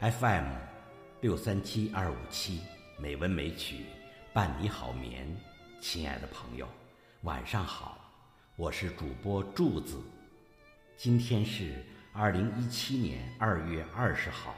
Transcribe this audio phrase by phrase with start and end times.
[0.00, 0.44] FM
[1.20, 2.60] 六三七二五七
[3.00, 3.84] 美文美曲
[4.32, 5.26] 伴你好眠，
[5.80, 6.68] 亲爱的朋友，
[7.22, 7.98] 晚上好，
[8.54, 10.00] 我是主播柱子，
[10.96, 14.54] 今天是二零一七年二月二十号，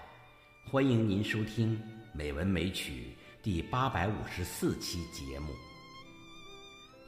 [0.71, 1.81] 欢迎您收听
[2.13, 5.55] 美文美曲第八百五十四期节目。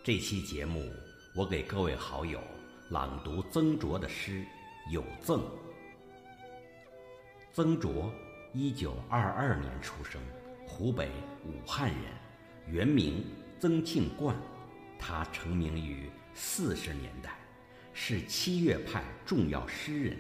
[0.03, 0.91] 这期节目
[1.37, 2.41] 我给各位好友
[2.89, 4.41] 朗读曾卓的诗
[4.91, 5.39] 《有赠》。
[7.53, 8.11] 曾卓。
[8.55, 10.21] 一九二二年出生，
[10.67, 11.11] 湖北
[11.47, 11.99] 武汉人，
[12.67, 13.25] 原名
[13.59, 14.37] 曾庆冠。
[14.99, 17.31] 他成名于四十年代，
[17.95, 20.19] 是七月派重要诗人。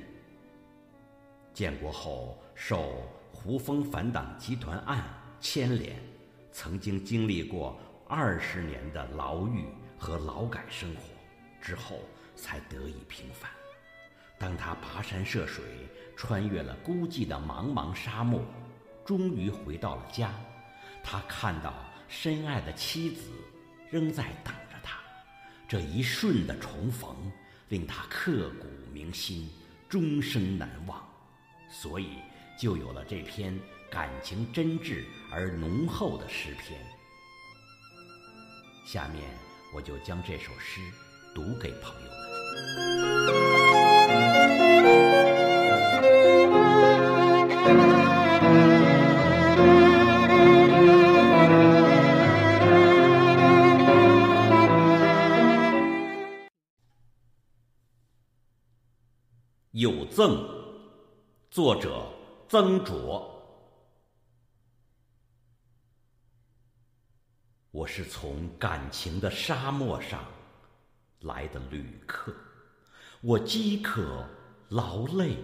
[1.53, 5.05] 建国后受胡风反党集团案
[5.39, 5.95] 牵连，
[6.51, 9.67] 曾经经历过二十年的牢狱
[9.98, 11.03] 和劳改生活，
[11.61, 12.01] 之后
[12.35, 13.51] 才得以平反。
[14.39, 15.62] 当他跋山涉水，
[16.17, 18.41] 穿越了孤寂的茫茫沙漠，
[19.05, 20.33] 终于回到了家。
[21.03, 21.75] 他看到
[22.09, 23.31] 深爱的妻子
[23.91, 24.99] 仍在等着他，
[25.69, 27.17] 这一瞬的重逢
[27.69, 29.51] 令他刻骨铭心，
[29.89, 31.03] 终生难忘。
[31.69, 32.19] 所以，
[32.59, 33.59] 就有了这篇
[33.91, 36.79] 感情真挚而浓厚的诗篇。
[38.85, 39.25] 下面，
[39.75, 40.81] 我就将这首诗
[41.35, 43.52] 读给朋友们。
[59.73, 60.47] 有赠，
[61.51, 62.05] 作者
[62.47, 63.27] 曾卓。
[67.70, 70.23] 我是从感情的沙漠上
[71.20, 72.35] 来的旅客，
[73.23, 74.27] 我饥渴、
[74.69, 75.39] 劳累、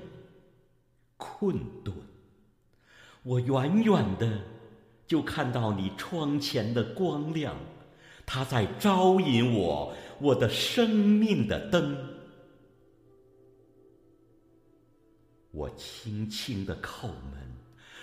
[1.17, 1.97] 困顿，
[3.23, 4.43] 我远远的
[5.07, 7.57] 就看到你窗前的光亮，
[8.27, 12.18] 它在招引我，我的生命的灯。
[15.59, 17.57] 我轻轻的叩门，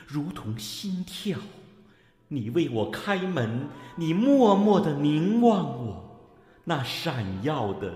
[0.06, 1.40] 如同心跳。
[2.28, 6.20] 你为我开门，你默默的凝望我，
[6.66, 7.94] 那闪耀的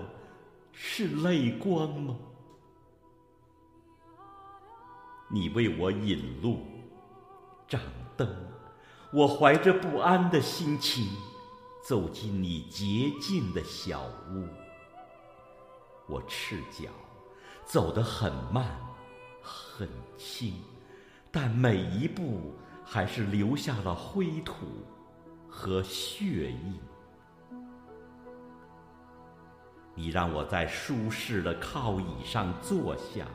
[0.72, 2.16] 是泪光吗？
[5.28, 6.60] 你为我引路，
[7.68, 7.78] 掌
[8.16, 8.26] 灯。
[9.12, 11.06] 我怀着不安的心情，
[11.86, 14.48] 走进你洁净的小屋。
[16.08, 16.88] 我赤脚，
[17.66, 18.64] 走得很慢。
[19.42, 20.54] 很轻，
[21.30, 22.52] 但每一步
[22.84, 24.66] 还是留下了灰土
[25.48, 26.78] 和血印。
[29.94, 33.26] 你让我在舒适的靠椅上坐下，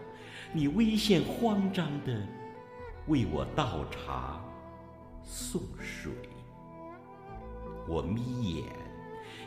[0.54, 2.28] 你微现慌张的
[3.08, 4.42] 为我倒茶
[5.24, 6.12] 送水。
[7.88, 8.64] 我眯眼，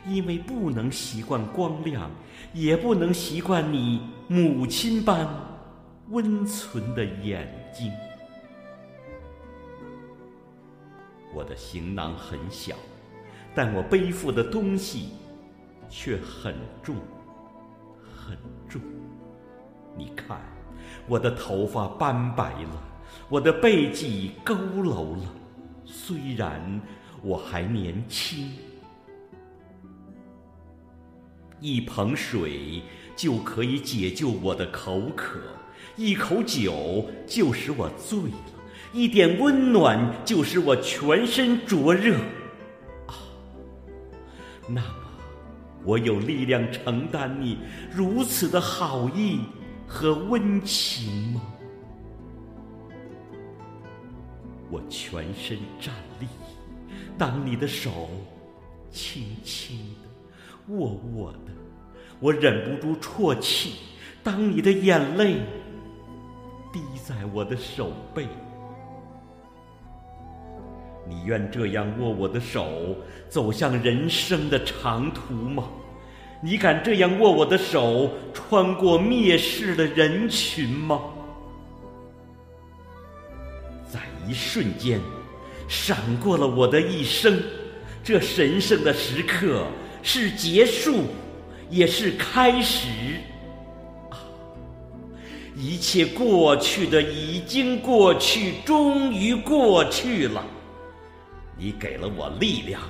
[0.07, 2.09] 因为不能习惯光亮，
[2.53, 5.27] 也不能习惯你母亲般。
[6.09, 7.91] 温存的眼睛。
[11.33, 12.75] 我的行囊很小，
[13.53, 15.11] 但我背负的东西
[15.87, 16.95] 却很重，
[18.03, 18.37] 很
[18.67, 18.81] 重。
[19.95, 20.41] 你看，
[21.07, 22.83] 我的头发斑白了，
[23.29, 25.23] 我的背脊佝偻了。
[25.85, 26.81] 虽然
[27.21, 28.51] 我还年轻，
[31.61, 32.81] 一捧水
[33.15, 35.39] 就可以解救我的口渴。
[35.95, 38.37] 一口酒就使我醉了，
[38.93, 42.15] 一点温暖就使我全身灼热。
[43.07, 43.15] 啊，
[44.67, 44.95] 那么
[45.83, 47.57] 我有力量承担你
[47.91, 49.41] 如此的好意
[49.85, 51.41] 和温情吗？
[54.71, 56.27] 我全身站立，
[57.17, 58.09] 当你的手
[58.91, 60.08] 轻轻的、
[60.69, 61.51] 握握的，
[62.19, 63.73] 我忍不住啜泣。
[64.23, 65.37] 当你的眼泪。
[66.71, 68.27] 滴在我的手背，
[71.07, 72.95] 你愿这样握我的手
[73.27, 75.63] 走向人生的长途吗？
[76.43, 81.01] 你敢这样握我的手穿过蔑视的人群吗？
[83.91, 85.01] 在一瞬间，
[85.67, 87.41] 闪过了我的一生。
[88.03, 89.65] 这神圣的时刻
[90.11, 91.03] 是结束，
[91.69, 92.87] 也是开始。
[95.55, 100.43] 一切过去的已经过去，终于过去了。
[101.55, 102.81] 你给了我力量、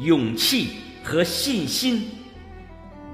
[0.00, 0.72] 勇气
[1.02, 2.10] 和信心。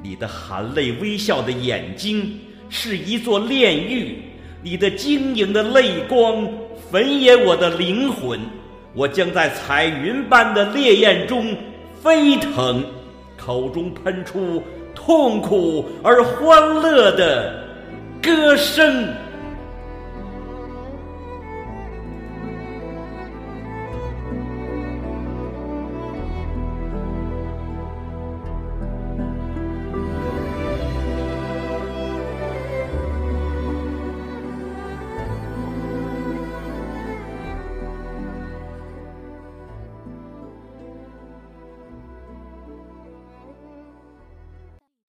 [0.02, 4.22] 你的含泪微笑的眼睛是一座炼狱，
[4.60, 6.48] 你的晶莹的泪光
[6.90, 8.40] 焚也我的灵魂。
[8.92, 11.56] 我将在彩云般的烈焰中
[12.02, 12.84] 飞腾，
[13.36, 14.62] 口中喷出
[14.94, 17.52] 痛苦而欢乐的
[18.22, 19.06] 歌声。